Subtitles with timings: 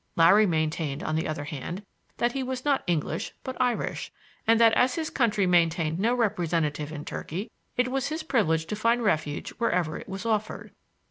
[0.15, 1.83] Larry maintained, on the other hand,
[2.17, 4.11] that he was not English but Irish,
[4.47, 8.75] and that, as his country maintained no representative in Turkey, it was his privilege to
[8.75, 10.71] find refuge wherever it was offered.